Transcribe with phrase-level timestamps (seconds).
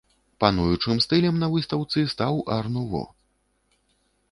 [0.43, 3.03] Пануючым стылем на выстаўцы стаў ар-нуво.